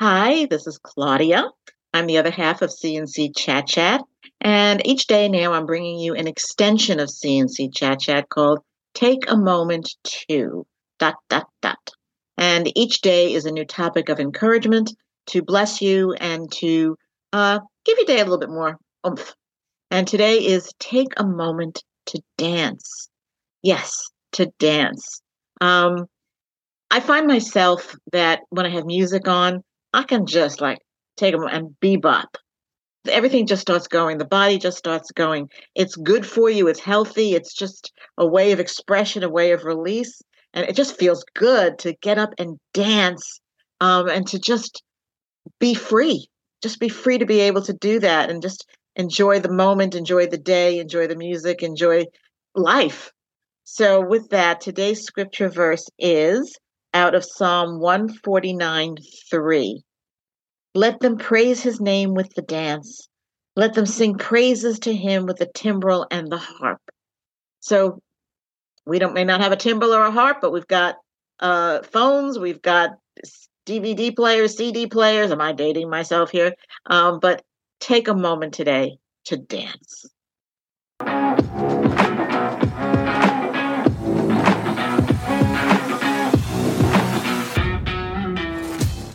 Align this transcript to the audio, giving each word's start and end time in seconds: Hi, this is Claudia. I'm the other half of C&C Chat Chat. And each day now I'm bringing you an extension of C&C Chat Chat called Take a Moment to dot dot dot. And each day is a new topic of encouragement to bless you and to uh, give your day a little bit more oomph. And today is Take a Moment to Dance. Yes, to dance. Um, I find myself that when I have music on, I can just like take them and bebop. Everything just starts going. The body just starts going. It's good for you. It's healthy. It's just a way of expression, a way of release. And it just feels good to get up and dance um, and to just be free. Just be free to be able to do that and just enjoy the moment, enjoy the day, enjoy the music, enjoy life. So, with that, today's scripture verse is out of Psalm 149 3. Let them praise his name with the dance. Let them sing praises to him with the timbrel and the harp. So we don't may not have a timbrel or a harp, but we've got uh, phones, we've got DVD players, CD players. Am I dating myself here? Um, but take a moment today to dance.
Hi, 0.00 0.46
this 0.46 0.68
is 0.68 0.78
Claudia. 0.78 1.50
I'm 1.92 2.06
the 2.06 2.18
other 2.18 2.30
half 2.30 2.62
of 2.62 2.70
C&C 2.70 3.32
Chat 3.32 3.66
Chat. 3.66 4.00
And 4.40 4.80
each 4.86 5.08
day 5.08 5.28
now 5.28 5.52
I'm 5.52 5.66
bringing 5.66 5.98
you 5.98 6.14
an 6.14 6.28
extension 6.28 7.00
of 7.00 7.10
C&C 7.10 7.70
Chat 7.70 7.98
Chat 7.98 8.28
called 8.28 8.60
Take 8.94 9.28
a 9.28 9.36
Moment 9.36 9.90
to 10.28 10.64
dot 11.00 11.16
dot 11.28 11.48
dot. 11.62 11.90
And 12.36 12.70
each 12.78 13.00
day 13.00 13.32
is 13.32 13.44
a 13.44 13.50
new 13.50 13.64
topic 13.64 14.08
of 14.08 14.20
encouragement 14.20 14.94
to 15.30 15.42
bless 15.42 15.82
you 15.82 16.12
and 16.12 16.48
to 16.58 16.96
uh, 17.32 17.58
give 17.84 17.98
your 17.98 18.06
day 18.06 18.20
a 18.20 18.24
little 18.24 18.38
bit 18.38 18.50
more 18.50 18.78
oomph. 19.04 19.34
And 19.90 20.06
today 20.06 20.36
is 20.36 20.72
Take 20.78 21.14
a 21.16 21.26
Moment 21.26 21.82
to 22.06 22.22
Dance. 22.36 23.08
Yes, 23.62 24.08
to 24.34 24.46
dance. 24.60 25.22
Um, 25.60 26.06
I 26.88 27.00
find 27.00 27.26
myself 27.26 27.96
that 28.12 28.42
when 28.50 28.64
I 28.64 28.70
have 28.70 28.86
music 28.86 29.26
on, 29.26 29.64
I 29.92 30.02
can 30.02 30.26
just 30.26 30.60
like 30.60 30.78
take 31.16 31.34
them 31.34 31.44
and 31.44 31.74
bebop. 31.82 32.26
Everything 33.08 33.46
just 33.46 33.62
starts 33.62 33.88
going. 33.88 34.18
The 34.18 34.24
body 34.24 34.58
just 34.58 34.76
starts 34.76 35.10
going. 35.12 35.48
It's 35.74 35.96
good 35.96 36.26
for 36.26 36.50
you. 36.50 36.68
It's 36.68 36.80
healthy. 36.80 37.34
It's 37.34 37.54
just 37.54 37.92
a 38.18 38.26
way 38.26 38.52
of 38.52 38.60
expression, 38.60 39.22
a 39.22 39.28
way 39.28 39.52
of 39.52 39.64
release. 39.64 40.20
And 40.52 40.66
it 40.68 40.76
just 40.76 40.98
feels 40.98 41.24
good 41.34 41.78
to 41.80 41.94
get 42.02 42.18
up 42.18 42.30
and 42.38 42.58
dance 42.74 43.40
um, 43.80 44.08
and 44.08 44.26
to 44.28 44.38
just 44.38 44.82
be 45.58 45.74
free. 45.74 46.26
Just 46.62 46.80
be 46.80 46.88
free 46.88 47.18
to 47.18 47.26
be 47.26 47.40
able 47.40 47.62
to 47.62 47.72
do 47.72 48.00
that 48.00 48.30
and 48.30 48.42
just 48.42 48.66
enjoy 48.96 49.38
the 49.38 49.52
moment, 49.52 49.94
enjoy 49.94 50.26
the 50.26 50.38
day, 50.38 50.78
enjoy 50.78 51.06
the 51.06 51.16
music, 51.16 51.62
enjoy 51.62 52.04
life. 52.54 53.10
So, 53.64 54.00
with 54.00 54.30
that, 54.30 54.60
today's 54.60 55.04
scripture 55.04 55.48
verse 55.48 55.88
is 55.98 56.58
out 56.94 57.14
of 57.14 57.24
Psalm 57.24 57.80
149 57.80 58.96
3. 59.30 59.82
Let 60.74 61.00
them 61.00 61.16
praise 61.16 61.62
his 61.62 61.80
name 61.80 62.14
with 62.14 62.34
the 62.34 62.42
dance. 62.42 63.08
Let 63.56 63.74
them 63.74 63.86
sing 63.86 64.16
praises 64.16 64.78
to 64.80 64.94
him 64.94 65.26
with 65.26 65.38
the 65.38 65.50
timbrel 65.54 66.06
and 66.10 66.30
the 66.30 66.38
harp. 66.38 66.80
So 67.60 68.00
we 68.86 68.98
don't 68.98 69.14
may 69.14 69.24
not 69.24 69.40
have 69.40 69.52
a 69.52 69.56
timbrel 69.56 69.94
or 69.94 70.04
a 70.04 70.10
harp, 70.10 70.38
but 70.40 70.52
we've 70.52 70.66
got 70.66 70.96
uh, 71.40 71.82
phones, 71.82 72.38
we've 72.38 72.62
got 72.62 72.90
DVD 73.66 74.14
players, 74.14 74.56
CD 74.56 74.86
players. 74.86 75.30
Am 75.30 75.40
I 75.40 75.52
dating 75.52 75.90
myself 75.90 76.30
here? 76.30 76.54
Um, 76.86 77.18
but 77.20 77.42
take 77.80 78.08
a 78.08 78.14
moment 78.14 78.54
today 78.54 78.98
to 79.26 79.36
dance. 79.36 80.06